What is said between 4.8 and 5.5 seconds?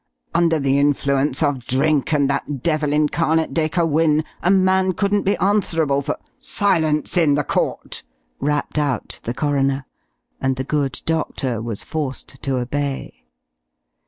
couldn't be